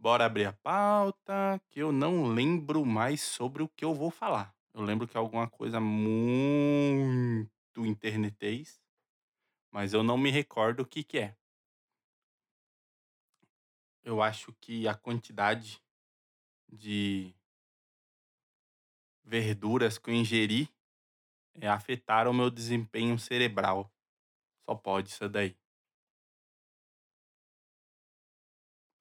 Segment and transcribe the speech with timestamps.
[0.00, 4.56] Bora abrir a pauta, que eu não lembro mais sobre o que eu vou falar.
[4.72, 7.50] Eu lembro que é alguma coisa muito
[7.84, 8.80] internetês,
[9.70, 11.36] mas eu não me recordo o que que é.
[14.02, 15.82] Eu acho que a quantidade
[16.66, 17.36] de
[19.22, 20.74] verduras que eu ingeri
[21.60, 23.92] eh, afetaram o meu desempenho cerebral.
[24.64, 25.54] Só pode isso daí.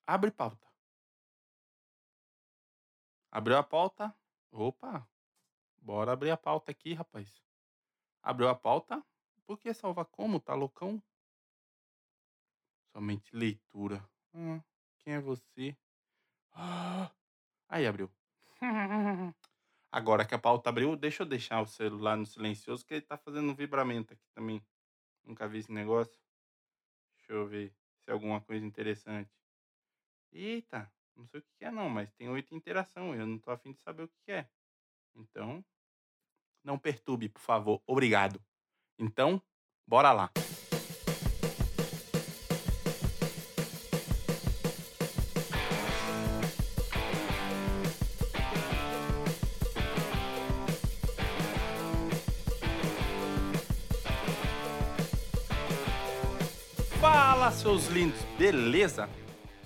[0.05, 0.68] Abre pauta.
[3.31, 4.15] Abriu a pauta?
[4.51, 5.07] Opa,
[5.77, 7.43] bora abrir a pauta aqui, rapaz.
[8.23, 9.05] Abriu a pauta?
[9.45, 10.39] Por que salva como?
[10.39, 11.01] Tá loucão?
[12.91, 14.03] Somente leitura.
[14.33, 14.61] Hum,
[14.99, 15.77] quem é você?
[16.51, 17.11] Ah,
[17.69, 18.11] Aí abriu.
[19.91, 23.17] Agora que a pauta abriu, deixa eu deixar o celular no silencioso, que ele tá
[23.17, 24.65] fazendo um vibramento aqui também.
[25.23, 26.19] Nunca vi esse negócio.
[27.17, 29.31] Deixa eu ver se é alguma coisa interessante.
[30.31, 33.13] Eita, não sei o que é não, mas tem oito interação.
[33.13, 34.49] Eu não tô afim de saber o que é.
[35.15, 35.63] Então,
[36.63, 37.81] não perturbe, por favor.
[37.85, 38.41] Obrigado.
[38.97, 39.41] Então,
[39.87, 40.31] bora lá.
[56.99, 59.09] Fala, seus lindos, beleza?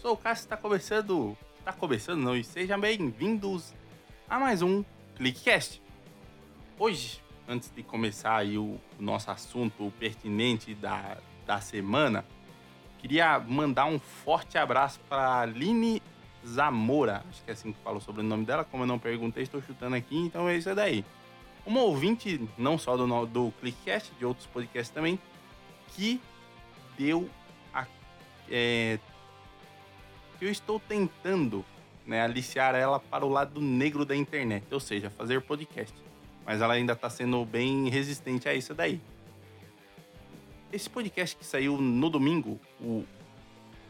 [0.03, 1.37] Sou o Cássio, está começando.
[1.63, 3.73] Tá começando, não, e sejam bem-vindos
[4.29, 4.83] a mais um
[5.15, 5.81] ClickCast.
[6.77, 12.25] Hoje, antes de começar aí o, o nosso assunto pertinente da, da semana,
[12.99, 16.01] queria mandar um forte abraço para Aline
[16.45, 17.23] Zamora.
[17.29, 18.65] Acho que é assim que fala sobre o nome dela.
[18.65, 21.05] Como eu não perguntei, estou chutando aqui, então é isso daí.
[21.65, 25.17] Uma ouvinte, não só do, do ClickCast, de outros podcasts também,
[25.95, 26.19] que
[26.97, 27.29] deu
[27.73, 27.88] a.
[28.51, 28.99] é,
[30.45, 31.63] eu estou tentando
[32.05, 35.94] né, aliciar ela para o lado negro da internet, ou seja, fazer podcast.
[36.45, 39.00] Mas ela ainda está sendo bem resistente a isso daí.
[40.72, 43.06] Esse podcast que saiu no domingo, o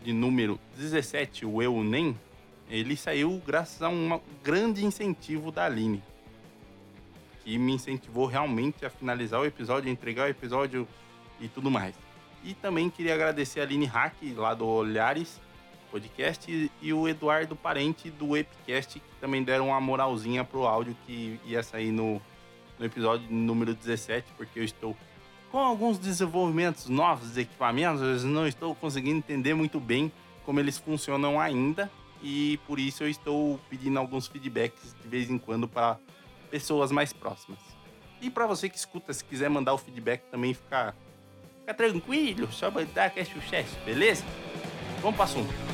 [0.03, 2.19] de número 17, o Eu Nem,
[2.69, 6.03] ele saiu graças a um grande incentivo da Aline.
[7.43, 10.87] Que me incentivou realmente a finalizar o episódio, entregar o episódio
[11.39, 11.95] e tudo mais.
[12.43, 15.39] E também queria agradecer a Aline Hack, lá do Olhares
[15.93, 21.39] Podcast, e- o Eduardo Parente, do Epicast, que também deram uma moralzinha pro áudio que
[21.45, 22.19] ia sair no,
[22.79, 24.97] no episódio número 17, porque eu estou
[25.51, 30.11] com alguns desenvolvimentos novos dos equipamentos, não estou conseguindo entender muito bem
[30.43, 31.91] como eles funcionam ainda,
[32.23, 35.99] e por isso eu estou pedindo alguns feedbacks de vez em quando para
[36.49, 37.59] pessoas mais próximas.
[38.19, 40.95] E para você que escuta, se quiser mandar o feedback também, fica,
[41.59, 44.25] fica tranquilo, só mandar que é sucesso, beleza?
[45.03, 45.72] Vamos para assunto.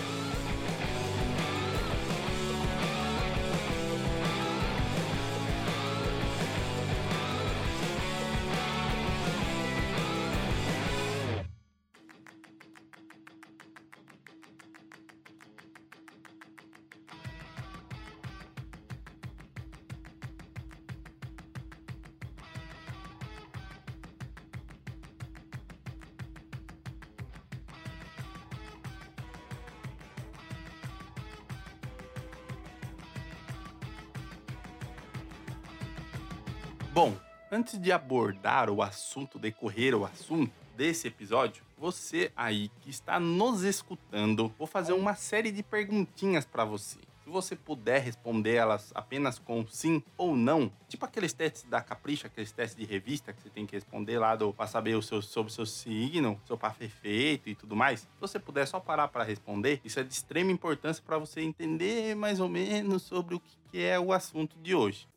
[37.70, 43.62] Antes de abordar o assunto, decorrer o assunto desse episódio, você aí que está nos
[43.62, 46.98] escutando, vou fazer uma série de perguntinhas para você.
[47.24, 52.26] Se você puder responder elas apenas com sim ou não, tipo aqueles testes da Capricha,
[52.26, 55.52] aqueles testes de revista que você tem que responder lá pra saber o seu, sobre
[55.52, 58.00] o seu signo, seu par perfeito e tudo mais.
[58.00, 62.16] Se você puder só parar para responder, isso é de extrema importância para você entender
[62.16, 63.42] mais ou menos sobre o
[63.72, 65.08] que é o assunto de hoje.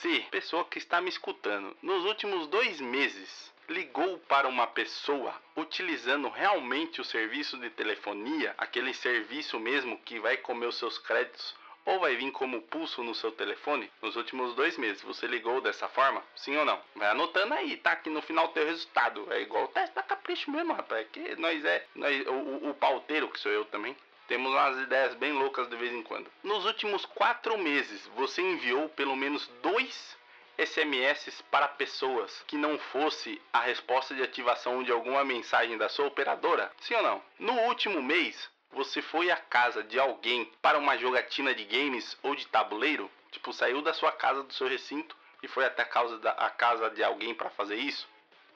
[0.00, 6.30] Você, pessoa que está me escutando, nos últimos dois meses ligou para uma pessoa utilizando
[6.30, 11.54] realmente o serviço de telefonia, aquele serviço mesmo que vai comer os seus créditos
[11.84, 13.90] ou vai vir como pulso no seu telefone?
[14.00, 16.22] Nos últimos dois meses, você ligou dessa forma?
[16.34, 16.80] Sim ou não?
[16.96, 17.94] Vai anotando aí, tá?
[17.94, 19.30] Que no final tem resultado.
[19.30, 21.06] É igual o teste da capricho mesmo, rapaz.
[21.12, 21.86] Que nós é.
[21.94, 23.94] Nós, o, o- o pauteiro, que sou eu também.
[24.30, 26.30] Temos umas ideias bem loucas de vez em quando.
[26.44, 30.16] Nos últimos quatro meses, você enviou pelo menos dois
[30.56, 36.06] SMS para pessoas que não fosse a resposta de ativação de alguma mensagem da sua
[36.06, 36.70] operadora?
[36.78, 37.22] Sim ou não?
[37.40, 42.36] No último mês, você foi à casa de alguém para uma jogatina de games ou
[42.36, 43.10] de tabuleiro?
[43.32, 47.02] Tipo, saiu da sua casa, do seu recinto, e foi até a, da, casa de
[47.02, 48.08] alguém para fazer isso?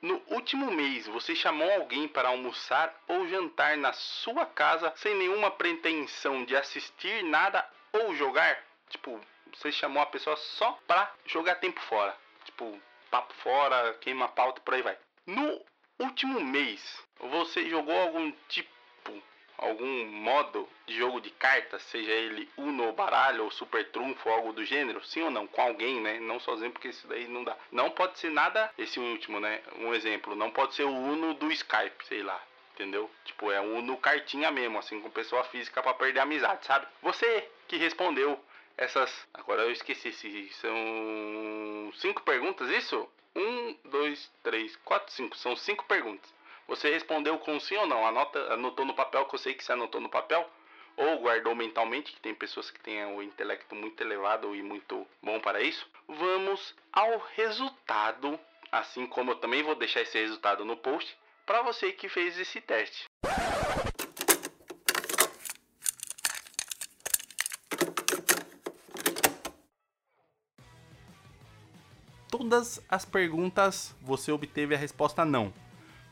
[0.04, 5.50] No último mês, você chamou alguém para almoçar ou jantar na sua casa sem nenhuma
[5.50, 8.62] pretensão de assistir nada ou jogar?
[8.90, 9.18] Tipo,
[9.54, 12.14] você chamou a pessoa só para jogar tempo fora.
[12.44, 12.78] Tipo,
[13.10, 14.98] papo fora, queima pauta por aí vai.
[15.26, 15.64] No
[15.98, 18.73] último mês, você jogou algum tipo
[19.58, 24.64] algum modo de jogo de cartas, seja ele Uno, baralho ou super trunfo algo do
[24.64, 25.04] gênero?
[25.04, 25.46] Sim ou não?
[25.46, 26.18] Com alguém, né?
[26.20, 27.56] Não sozinho, porque isso daí não dá.
[27.70, 29.60] Não pode ser nada, esse último, né?
[29.78, 32.40] Um exemplo, não pode ser o Uno do Skype, sei lá.
[32.74, 33.08] Entendeu?
[33.24, 36.86] Tipo, é um Uno cartinha mesmo, assim, com pessoa física para perder amizade, sabe?
[37.02, 38.38] Você que respondeu
[38.76, 39.26] essas.
[39.32, 43.08] Agora eu esqueci se são cinco perguntas, isso?
[43.36, 45.36] Um, dois, três, quatro, cinco.
[45.36, 46.32] São cinco perguntas.
[46.66, 48.06] Você respondeu com sim ou não?
[48.06, 50.48] Anota, anotou no papel, que eu sei que você anotou no papel.
[50.96, 55.40] Ou guardou mentalmente, que tem pessoas que têm o intelecto muito elevado e muito bom
[55.40, 55.86] para isso.
[56.08, 58.38] Vamos ao resultado,
[58.70, 62.60] assim como eu também vou deixar esse resultado no post, para você que fez esse
[62.60, 63.04] teste.
[72.30, 75.52] Todas as perguntas você obteve a resposta não.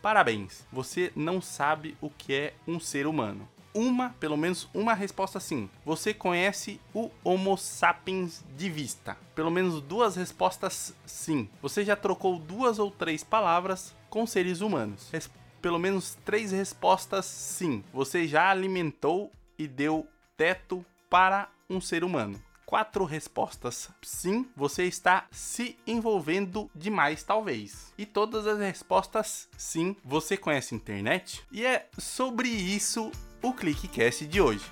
[0.02, 3.49] Parabéns, você não sabe o que é um ser humano.
[3.72, 5.70] Uma, pelo menos uma resposta sim.
[5.87, 9.16] Você conhece o Homo sapiens de vista?
[9.34, 11.49] Pelo menos duas respostas sim.
[11.62, 15.08] Você já trocou duas ou três palavras com seres humanos?
[15.12, 15.31] Res
[15.62, 17.84] pelo menos três respostas sim.
[17.94, 20.05] Você já alimentou e deu
[20.37, 22.43] teto para um ser humano?
[22.72, 27.92] Quatro respostas sim, você está se envolvendo demais, talvez.
[27.98, 31.44] E todas as respostas sim, você conhece a internet?
[31.52, 34.64] E é sobre isso o ClickCast de hoje.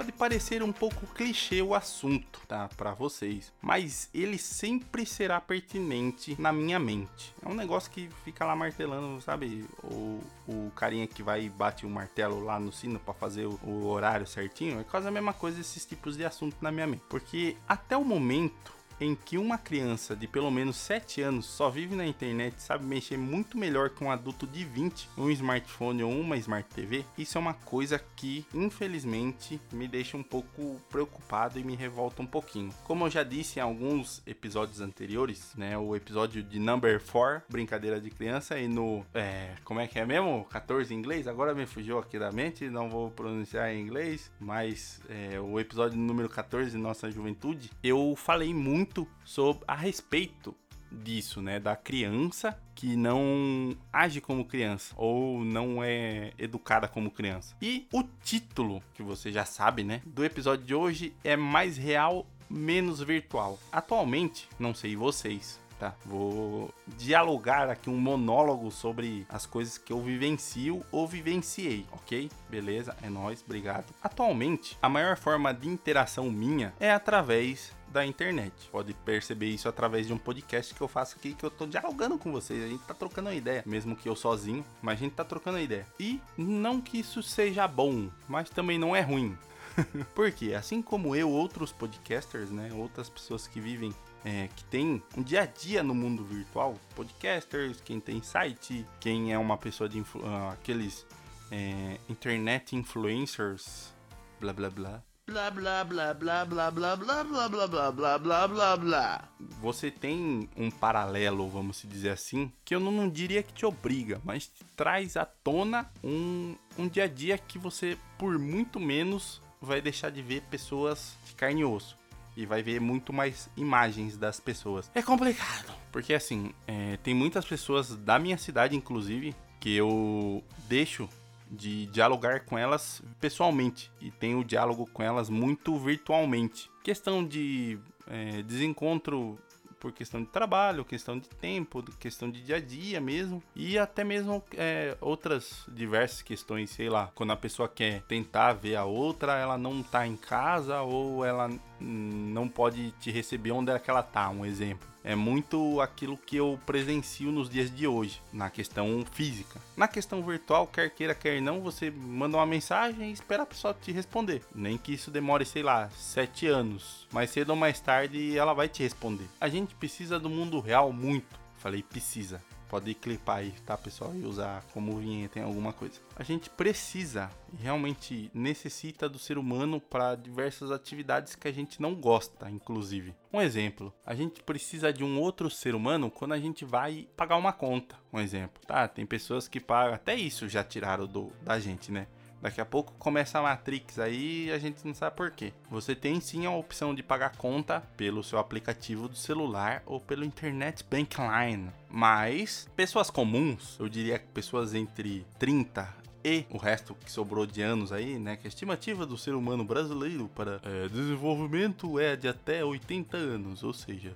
[0.00, 6.34] Pode parecer um pouco clichê o assunto, tá, para vocês, mas ele sempre será pertinente
[6.40, 7.34] na minha mente.
[7.44, 9.66] É um negócio que fica lá martelando, sabe?
[9.84, 10.18] O,
[10.48, 13.88] o carinha que vai e bate o martelo lá no sino para fazer o, o
[13.88, 17.02] horário certinho, é quase a mesma coisa esses tipos de assunto na minha mente.
[17.06, 21.96] Porque até o momento em que uma criança de pelo menos 7 anos só vive
[21.96, 26.12] na internet e sabe mexer muito melhor que um adulto de 20, um smartphone ou
[26.12, 31.64] uma smart TV, isso é uma coisa que infelizmente me deixa um pouco preocupado e
[31.64, 32.72] me revolta um pouquinho.
[32.84, 38.00] Como eu já disse em alguns episódios anteriores, né, o episódio de Number 4, brincadeira
[38.00, 40.44] de criança, e no, é, como é que é mesmo?
[40.50, 41.26] 14 em inglês?
[41.26, 45.96] Agora me fugiu aqui da mente, não vou pronunciar em inglês, mas é, o episódio
[45.96, 50.54] número 14, Nossa Juventude, eu falei muito muito sobre a respeito
[50.90, 57.54] disso, né, da criança que não age como criança ou não é educada como criança.
[57.62, 62.26] E o título, que você já sabe, né, do episódio de hoje é mais real,
[62.48, 63.56] menos virtual.
[63.70, 65.94] Atualmente, não sei vocês, tá?
[66.04, 72.30] Vou dialogar aqui um monólogo sobre as coisas que eu vivencio ou vivenciei, ok?
[72.50, 72.94] Beleza?
[73.02, 73.86] É nós, obrigado.
[74.02, 78.52] Atualmente, a maior forma de interação minha é através da internet.
[78.70, 82.18] Pode perceber isso através de um podcast que eu faço aqui, que eu tô dialogando
[82.18, 82.62] com vocês.
[82.62, 85.56] A gente tá trocando uma ideia, mesmo que eu sozinho, mas a gente tá trocando
[85.56, 85.86] uma ideia.
[85.98, 89.36] E não que isso seja bom, mas também não é ruim.
[90.14, 95.22] Porque, assim como eu, outros podcasters, né, outras pessoas que vivem é, que tem um
[95.22, 99.98] dia a dia no mundo virtual, podcasters, quem tem site, quem é uma pessoa de
[99.98, 101.06] influ aqueles
[101.50, 103.92] é, internet influencers,
[104.38, 108.48] blá blá blá, blá blá blá blá blá blá blá blá blá blá blá blá
[108.48, 109.28] blá blá.
[109.60, 114.50] Você tem um paralelo, vamos dizer assim, que eu não, diria que te obriga, mas
[114.76, 120.10] traz à tona um, um dia a dia que você, por muito menos, vai deixar
[120.10, 121.99] de ver pessoas de carne e osso.
[122.36, 124.90] E vai ver muito mais imagens das pessoas.
[124.94, 125.72] É complicado.
[125.90, 131.08] Porque assim, é, tem muitas pessoas da minha cidade, inclusive, que eu deixo
[131.50, 136.70] de dialogar com elas pessoalmente e tenho diálogo com elas muito virtualmente.
[136.84, 139.38] Questão de é, desencontro
[139.80, 144.04] por questão de trabalho, questão de tempo, questão de dia a dia mesmo e até
[144.04, 149.38] mesmo é, outras diversas questões, sei lá, quando a pessoa quer tentar ver a outra,
[149.38, 154.02] ela não tá em casa ou ela não pode te receber onde é que ela
[154.02, 159.04] tá, um exemplo é muito aquilo que eu presencio nos dias de hoje, na questão
[159.10, 159.60] física.
[159.76, 163.74] Na questão virtual, quer queira, quer não, você manda uma mensagem e espera a pessoa
[163.74, 164.42] te responder.
[164.54, 167.06] Nem que isso demore, sei lá, sete anos.
[167.12, 169.26] Mais cedo ou mais tarde ela vai te responder.
[169.40, 171.38] A gente precisa do mundo real muito.
[171.56, 172.42] Falei precisa.
[172.70, 174.14] Pode clipar aí, tá, pessoal?
[174.14, 176.00] E usar como vinheta em alguma coisa.
[176.14, 181.96] A gente precisa realmente necessita do ser humano para diversas atividades que a gente não
[181.96, 183.12] gosta, inclusive.
[183.32, 187.36] Um exemplo, a gente precisa de um outro ser humano quando a gente vai pagar
[187.36, 187.96] uma conta.
[188.12, 188.86] Um exemplo, tá?
[188.86, 192.06] Tem pessoas que pagam, até isso já tiraram do, da gente, né?
[192.40, 195.52] Daqui a pouco começa a Matrix aí a gente não sabe por quê.
[195.70, 200.24] Você tem sim a opção de pagar conta pelo seu aplicativo do celular ou pelo
[200.24, 201.70] Internet Bank Line.
[201.88, 207.62] Mas pessoas comuns, eu diria que pessoas entre 30 e o resto que sobrou de
[207.62, 208.36] anos aí, né?
[208.36, 213.62] Que a estimativa do ser humano brasileiro para é, desenvolvimento é de até 80 anos,
[213.62, 214.14] ou seja,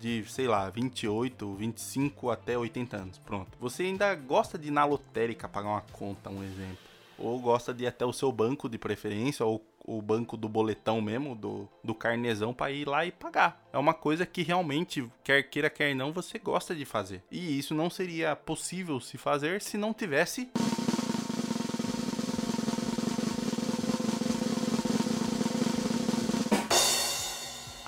[0.00, 3.18] de, sei lá, 28, 25 até 80 anos.
[3.18, 3.50] Pronto.
[3.60, 6.91] Você ainda gosta de ir na lotérica pagar uma conta, um exemplo
[7.22, 11.00] ou gosta de ir até o seu banco de preferência, ou o banco do boletão
[11.00, 13.64] mesmo, do, do carnezão, para ir lá e pagar.
[13.72, 17.22] É uma coisa que realmente, quer queira, quer não, você gosta de fazer.
[17.30, 20.50] E isso não seria possível se fazer se não tivesse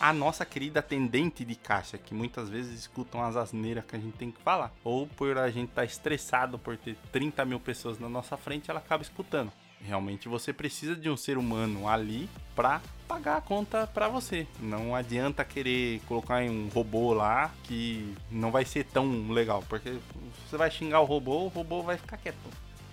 [0.04, 4.18] a nossa querida atendente de caixa, que muitas vezes escutam as asneiras que a gente
[4.18, 4.70] tem que falar.
[4.84, 8.70] Ou por a gente estar tá estressado por ter 30 mil pessoas na nossa frente,
[8.70, 9.50] ela acaba escutando.
[9.80, 14.46] Realmente você precisa de um ser humano ali para pagar a conta para você.
[14.60, 19.96] Não adianta querer colocar um robô lá que não vai ser tão legal, porque
[20.46, 22.36] você vai xingar o robô, o robô vai ficar quieto.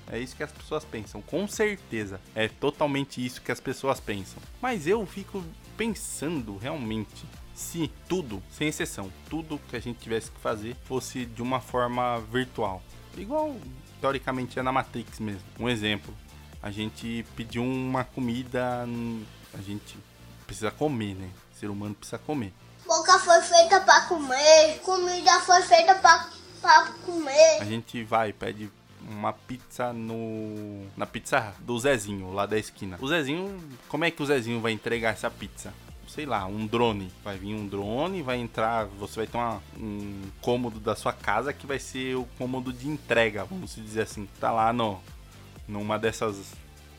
[0.10, 2.20] É isso que as pessoas pensam, com certeza.
[2.36, 4.42] É totalmente isso que as pessoas pensam.
[4.62, 5.44] Mas eu fico
[5.78, 11.42] pensando realmente se tudo, sem exceção, tudo que a gente tivesse que fazer fosse de
[11.42, 12.82] uma forma virtual.
[13.18, 13.56] Igual
[14.00, 15.44] teoricamente é na Matrix mesmo.
[15.60, 16.14] Um exemplo,
[16.62, 18.86] a gente pediu uma comida,
[19.54, 19.98] a gente
[20.46, 21.30] precisa comer, né?
[21.54, 22.54] O ser humano precisa comer.
[22.86, 27.62] Boca foi feita para comer, comida foi feita para comer.
[27.62, 28.72] A gente vai, pede
[29.10, 32.98] uma pizza no na pizza do Zezinho, lá da esquina.
[33.02, 35.74] O Zezinho, como é que o Zezinho vai entregar essa pizza?
[36.12, 37.10] sei lá, um drone.
[37.24, 41.54] Vai vir um drone, vai entrar, você vai ter uma, um cômodo da sua casa
[41.54, 44.28] que vai ser o cômodo de entrega, vamos dizer assim.
[44.40, 45.00] Tá lá no,
[45.68, 46.54] numa dessas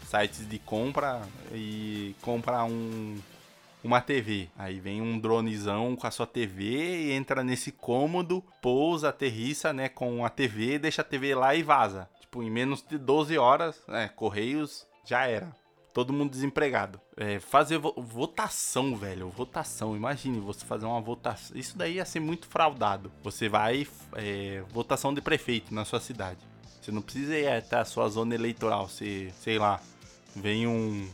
[0.05, 3.19] sites de compra e compra um,
[3.83, 4.49] uma TV.
[4.57, 9.89] Aí vem um dronezão com a sua TV e entra nesse cômodo, pousa, aterrissa, né,
[9.89, 12.09] com a TV, deixa a TV lá e vaza.
[12.21, 15.53] Tipo, em menos de 12 horas, né, Correios já era
[15.93, 17.01] todo mundo desempregado.
[17.17, 19.29] É, fazer vo votação, velho.
[19.29, 19.97] Votação.
[19.97, 21.57] Imagine você fazer uma votação.
[21.57, 23.13] Isso daí ia ser muito fraudado.
[23.23, 23.87] Você vai.
[24.15, 26.41] É, votação de prefeito na sua cidade.
[26.81, 28.89] Você não precisa ir até a sua zona eleitoral.
[28.89, 29.81] Você, sei lá.
[30.35, 31.09] Vem um.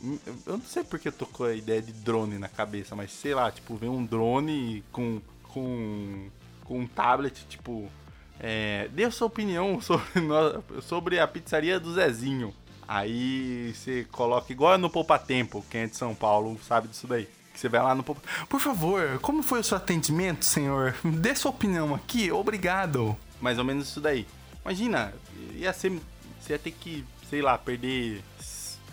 [0.47, 3.75] Eu não sei porque com a ideia de drone na cabeça, mas sei lá, tipo,
[3.77, 5.21] vem um drone com.
[5.45, 6.29] com.
[6.65, 7.91] com um tablet, tipo.
[8.41, 10.05] É, dê a sua opinião sobre,
[10.83, 12.55] sobre a pizzaria do Zezinho.
[12.87, 17.29] Aí você coloca igual no Poupa Tempo, quem é de São Paulo sabe disso daí.
[17.53, 18.23] Que você vai lá no Poupa.
[18.49, 20.95] Por favor, como foi o seu atendimento, senhor?
[21.05, 23.17] Dê sua opinião aqui, obrigado.
[23.41, 24.27] Mais ou menos isso daí.
[24.65, 25.13] Imagina,
[25.55, 26.01] ia ser.
[26.41, 28.23] Você ia ter que, sei lá, perder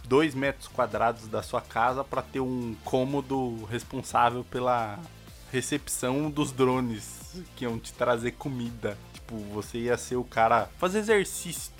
[0.06, 5.00] dois metros quadrados da sua casa para ter um cômodo responsável pela
[5.52, 8.98] recepção dos drones que iam te trazer comida.
[9.14, 11.72] Tipo, você ia ser o cara fazer exercício.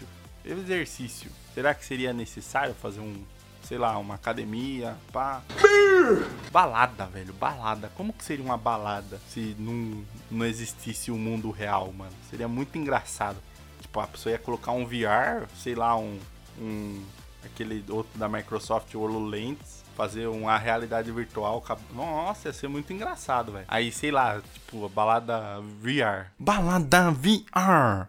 [0.44, 3.24] Exercício Será que seria necessário fazer um,
[3.64, 5.42] sei lá, uma academia, pá?
[6.52, 7.90] balada, velho, balada.
[7.96, 12.12] Como que seria uma balada se não, não existisse o um mundo real, mano?
[12.30, 13.38] Seria muito engraçado.
[13.82, 16.20] Tipo, a pessoa ia colocar um VR, sei lá, um,
[16.60, 17.02] um
[17.46, 21.64] aquele outro da Microsoft, o HoloLens, fazer uma realidade virtual.
[21.94, 23.66] Nossa, ia ser muito engraçado, velho.
[23.68, 26.32] Aí, sei lá, tipo, a balada VR.
[26.38, 28.08] Balada VR!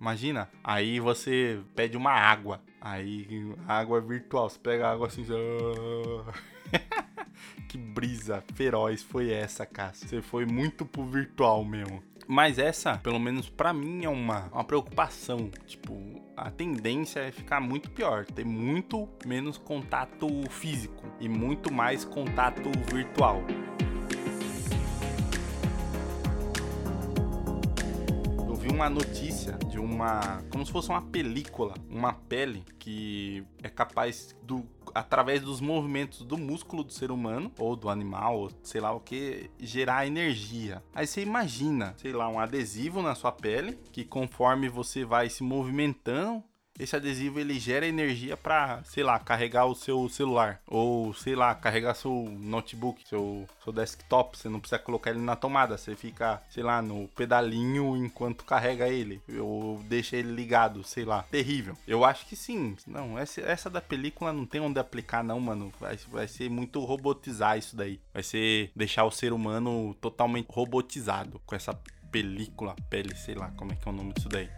[0.00, 2.60] Imagina, aí você pede uma água.
[2.80, 4.50] Aí, água virtual.
[4.50, 5.24] Você pega a água assim.
[7.68, 9.94] que brisa feroz foi essa, cara.
[9.94, 12.02] Você foi muito pro virtual mesmo.
[12.26, 15.50] Mas essa, pelo menos para mim, é uma, uma preocupação.
[15.66, 15.94] Tipo,
[16.36, 22.70] a tendência é ficar muito pior, ter muito menos contato físico e muito mais contato
[22.92, 23.42] virtual.
[28.74, 30.42] Uma notícia de uma.
[30.50, 34.66] como se fosse uma película, uma pele que é capaz do.
[34.92, 38.98] através dos movimentos do músculo do ser humano, ou do animal, ou sei lá o
[38.98, 40.82] que, gerar energia.
[40.92, 45.44] Aí você imagina, sei lá, um adesivo na sua pele, que conforme você vai se
[45.44, 46.42] movimentando,
[46.78, 51.54] esse adesivo ele gera energia para, sei lá, carregar o seu celular ou sei lá,
[51.54, 56.42] carregar seu notebook, seu, seu desktop, você não precisa colocar ele na tomada, você fica,
[56.50, 61.22] sei lá, no pedalinho enquanto carrega ele ou deixa ele ligado, sei lá.
[61.30, 61.76] Terrível.
[61.86, 62.76] Eu acho que sim.
[62.86, 65.72] Não, essa, essa da película não tem onde aplicar não, mano.
[65.78, 68.00] Vai, vai ser muito robotizar isso daí.
[68.12, 71.78] Vai ser deixar o ser humano totalmente robotizado com essa
[72.10, 74.48] película, pele, sei lá como é que é o nome disso daí.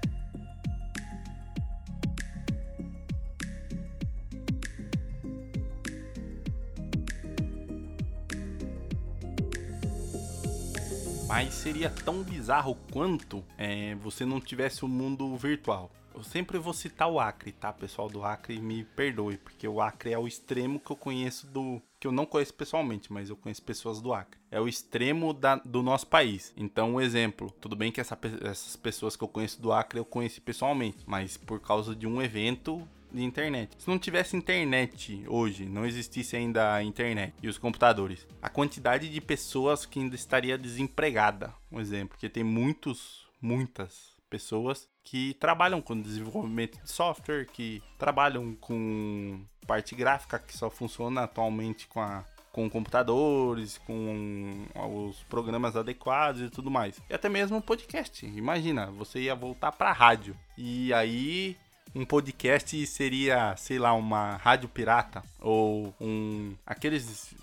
[11.36, 15.90] Mas seria tão bizarro quanto é, você não tivesse o um mundo virtual.
[16.14, 17.70] Eu sempre vou citar o Acre, tá?
[17.70, 21.82] Pessoal do Acre, me perdoe, porque o Acre é o extremo que eu conheço do.
[22.00, 24.40] que eu não conheço pessoalmente, mas eu conheço pessoas do Acre.
[24.50, 26.54] É o extremo da, do nosso país.
[26.56, 27.50] Então, um exemplo.
[27.60, 31.36] Tudo bem que essa, essas pessoas que eu conheço do Acre eu conheci pessoalmente, mas
[31.36, 33.74] por causa de um evento de internet.
[33.78, 39.08] Se não tivesse internet hoje, não existisse ainda a internet e os computadores, a quantidade
[39.08, 45.80] de pessoas que ainda estaria desempregada, um exemplo, porque tem muitos, muitas pessoas que trabalham
[45.80, 52.24] com desenvolvimento de software, que trabalham com parte gráfica que só funciona atualmente com a
[52.56, 56.98] com computadores, com os programas adequados e tudo mais.
[57.10, 58.24] E até mesmo podcast.
[58.24, 61.54] Imagina, você ia voltar para rádio e aí
[61.96, 67.34] um podcast seria, sei lá, uma rádio pirata ou um aqueles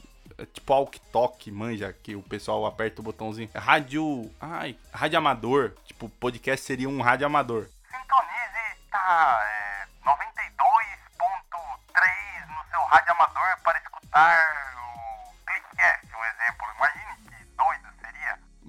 [0.53, 3.49] tipo Walk Talk, manja, que o pessoal aperta o botãozinho.
[3.55, 4.29] Rádio.
[4.39, 5.73] Ai, rádio amador.
[5.85, 7.67] Tipo, podcast seria um rádio amador.
[7.89, 9.41] Sintonize, tá,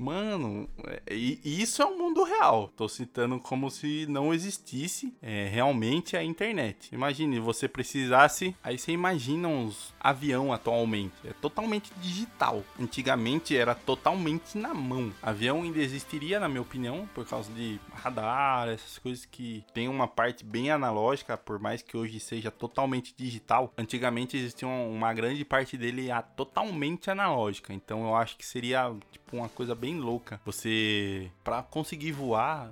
[0.05, 0.69] Mano,
[1.07, 2.71] é, isso é um mundo real.
[2.77, 6.95] Tô citando como se não existisse é, realmente a internet.
[6.95, 8.55] Imagine, você precisasse.
[8.63, 11.15] Aí você imagina uns avião atualmente.
[11.25, 12.63] É totalmente digital.
[12.79, 15.11] Antigamente era totalmente na mão.
[15.23, 20.07] Avião ainda existiria, na minha opinião, por causa de radar, essas coisas que tem uma
[20.07, 23.73] parte bem analógica, por mais que hoje seja totalmente digital.
[23.79, 27.73] Antigamente existia uma grande parte dele a totalmente analógica.
[27.73, 30.39] Então eu acho que seria tipo uma coisa bem louca.
[30.45, 32.71] Você para conseguir voar,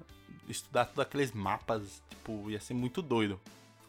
[0.48, 3.40] estudar todos aqueles mapas, tipo, ia ser muito doido.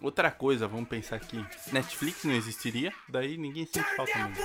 [0.03, 4.35] Outra coisa, vamos pensar aqui, Netflix não existiria, daí ninguém sente falta mesmo.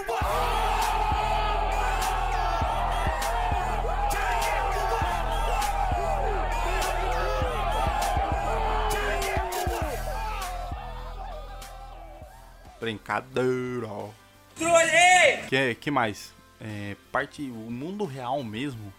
[12.79, 13.89] Brincadeira.
[15.49, 16.33] Que, que mais?
[16.61, 18.95] É, parte o mundo real mesmo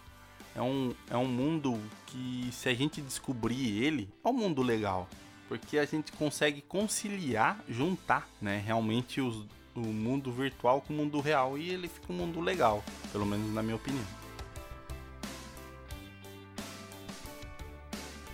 [0.54, 5.08] é um, é um mundo que se a gente descobrir ele é um mundo legal
[5.50, 11.20] porque a gente consegue conciliar juntar né realmente os, o mundo virtual com o mundo
[11.20, 12.82] real e ele fica um mundo legal
[13.12, 14.06] pelo menos na minha opinião.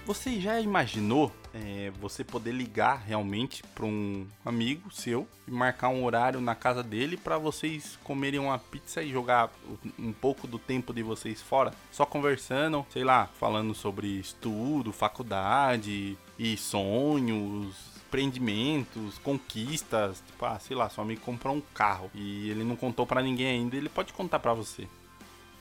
[0.06, 6.04] Você já imaginou é, você poder ligar realmente para um amigo seu e marcar um
[6.04, 9.50] horário na casa dele para vocês comerem uma pizza e jogar
[9.98, 16.16] um pouco do tempo de vocês fora, só conversando, sei lá, falando sobre estudo, faculdade
[16.38, 17.76] e sonhos,
[18.08, 23.06] empreendimentos, conquistas, tipo, ah, sei lá, seu amigo comprou um carro e ele não contou
[23.06, 24.88] para ninguém ainda, ele pode contar para você.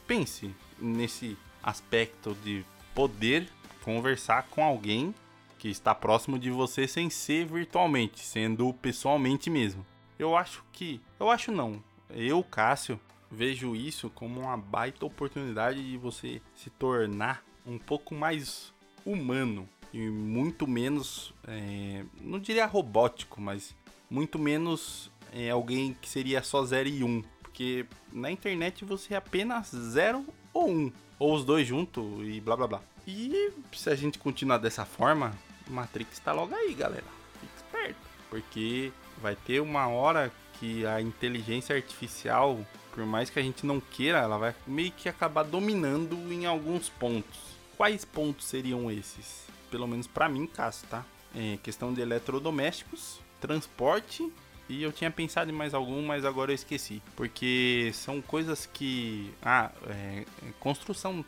[0.06, 3.48] Pense nesse aspecto de poder
[3.82, 5.14] conversar com alguém
[5.58, 9.84] que está próximo de você sem ser virtualmente, sendo pessoalmente mesmo.
[10.18, 11.82] Eu acho que, eu acho não.
[12.10, 18.72] Eu, Cássio, vejo isso como uma baita oportunidade de você se tornar um pouco mais
[19.04, 23.76] humano e muito menos, é, não diria robótico, mas
[24.10, 27.06] muito menos é, alguém que seria só 0 e 1.
[27.06, 30.72] Um, porque na internet você é apenas 0 ou 1.
[30.72, 32.82] Um, ou os dois juntos e blá blá blá.
[33.06, 35.32] E se a gente continuar dessa forma,
[35.68, 37.04] Matrix tá logo aí, galera.
[37.40, 38.00] Fique esperto.
[38.28, 42.58] Porque vai ter uma hora que a inteligência artificial,
[42.92, 46.88] por mais que a gente não queira, ela vai meio que acabar dominando em alguns
[46.88, 47.38] pontos.
[47.76, 49.53] Quais pontos seriam esses?
[49.74, 51.04] Pelo menos para mim, caso, tá?
[51.34, 54.32] É questão de eletrodomésticos, transporte
[54.68, 57.02] e eu tinha pensado em mais algum, mas agora eu esqueci.
[57.16, 59.34] Porque são coisas que.
[59.42, 60.24] Ah, é,
[60.60, 61.24] construção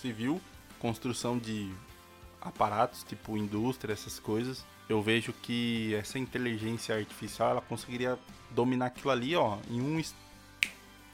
[0.00, 0.40] civil
[0.78, 1.72] construção de
[2.40, 8.18] aparatos, tipo indústria, essas coisas, eu vejo que essa inteligência artificial ela conseguiria
[8.50, 10.00] dominar aquilo ali, ó, em um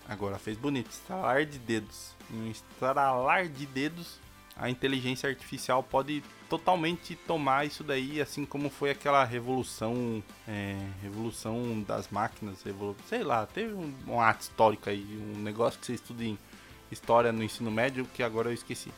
[0.06, 4.20] agora fez bonito, estalar de dedos, em um estralar de dedos,
[4.56, 11.82] a inteligência artificial pode totalmente tomar isso daí, assim como foi aquela revolução, é, revolução
[11.82, 15.94] das máquinas, revolu sei lá, teve um, um ato histórico aí, um negócio que você
[15.94, 16.38] estuda em
[16.90, 18.90] história no ensino médio que agora eu esqueci.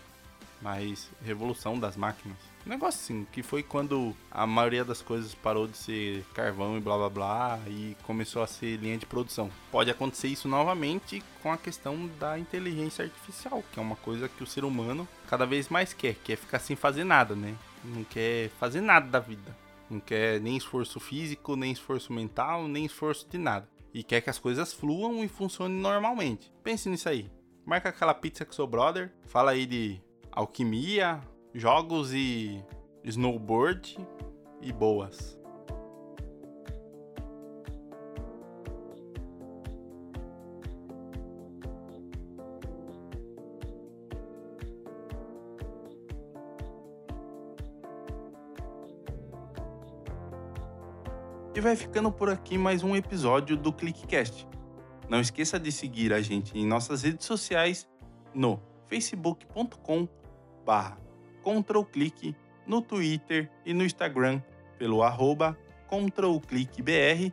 [0.67, 2.37] Mas revolução das máquinas.
[2.67, 6.81] Um negócio assim, que foi quando a maioria das coisas parou de ser carvão e
[6.81, 9.49] blá blá blá e começou a ser linha de produção.
[9.71, 14.43] Pode acontecer isso novamente com a questão da inteligência artificial, que é uma coisa que
[14.43, 17.55] o ser humano cada vez mais quer, quer ficar sem fazer nada, né?
[17.85, 19.57] Não quer fazer nada da vida.
[19.89, 23.69] Não quer nem esforço físico, nem esforço mental, nem esforço de nada.
[23.95, 26.53] E quer que as coisas fluam e funcionem normalmente.
[26.65, 27.31] Pense nisso aí.
[27.65, 30.01] Marca aquela pizza com seu brother, fala aí de
[30.37, 31.19] alquimia,
[31.55, 32.63] jogos e
[33.03, 33.99] snowboard
[34.61, 35.39] e boas.
[51.55, 54.47] E vai ficando por aqui mais um episódio do ClickCast.
[55.09, 57.89] Não esqueça de seguir a gente em nossas redes sociais
[58.35, 60.07] no facebook.com
[60.67, 60.99] barra
[61.43, 62.35] controlclick
[62.67, 64.43] no Twitter e no Instagram
[64.77, 67.33] pelo arroba controlclickbr,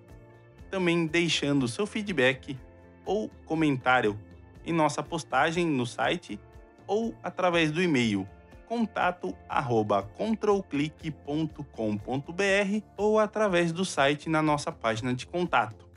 [0.70, 2.58] também deixando seu feedback
[3.04, 4.18] ou comentário
[4.64, 6.40] em nossa postagem no site
[6.86, 8.28] ou através do e-mail
[8.68, 15.88] contato arroba controlclick.com.br ou através do site na nossa página de contato.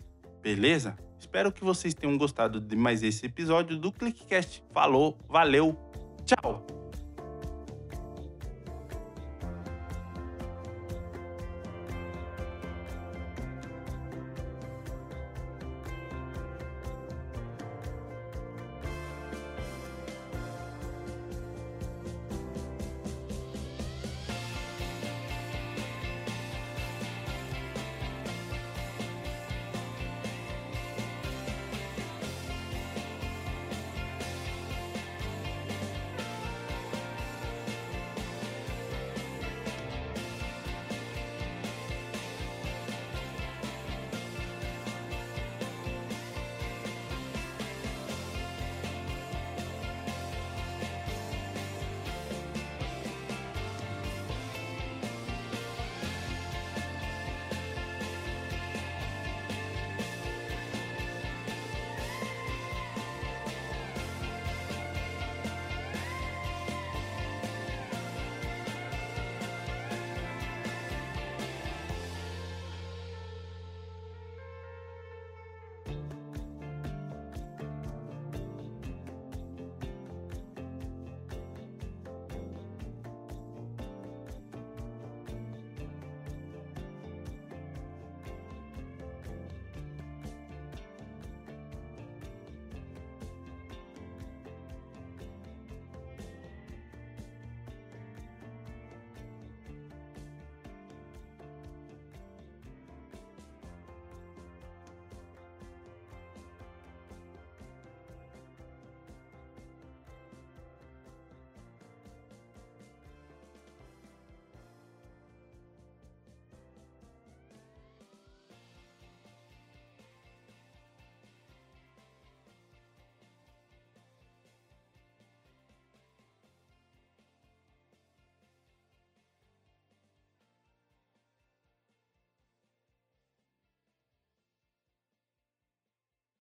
[0.43, 0.97] Beleza?
[1.19, 4.63] Espero que vocês tenham gostado de mais esse episódio do ClickCast.
[4.73, 5.77] Falou, valeu,
[6.25, 6.76] tchau!